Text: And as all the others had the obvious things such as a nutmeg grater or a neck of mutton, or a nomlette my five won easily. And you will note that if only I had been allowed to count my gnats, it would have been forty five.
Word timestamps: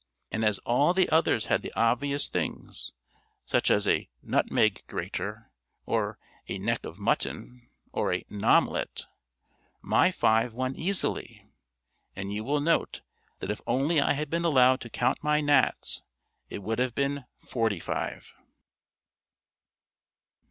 And 0.31 0.43
as 0.43 0.57
all 0.65 0.95
the 0.95 1.07
others 1.11 1.45
had 1.45 1.61
the 1.61 1.71
obvious 1.75 2.27
things 2.27 2.91
such 3.45 3.69
as 3.69 3.87
a 3.87 4.09
nutmeg 4.23 4.81
grater 4.87 5.51
or 5.85 6.17
a 6.47 6.57
neck 6.57 6.85
of 6.85 6.97
mutton, 6.97 7.69
or 7.91 8.11
a 8.11 8.23
nomlette 8.27 9.05
my 9.79 10.11
five 10.11 10.53
won 10.55 10.75
easily. 10.75 11.45
And 12.15 12.33
you 12.33 12.43
will 12.43 12.61
note 12.61 13.01
that 13.41 13.51
if 13.51 13.61
only 13.67 14.01
I 14.01 14.13
had 14.13 14.31
been 14.31 14.43
allowed 14.43 14.81
to 14.81 14.89
count 14.89 15.23
my 15.23 15.39
gnats, 15.39 16.01
it 16.49 16.63
would 16.63 16.79
have 16.79 16.95
been 16.95 17.25
forty 17.47 17.79
five. 17.79 18.33